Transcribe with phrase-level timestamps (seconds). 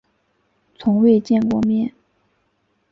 [0.79, 1.93] 从未见过面